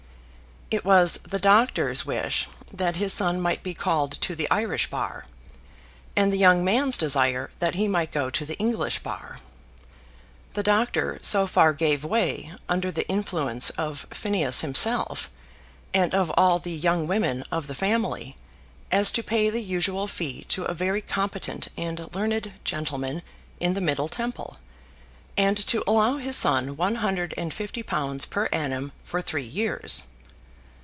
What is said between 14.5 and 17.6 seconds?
himself, and of all the young women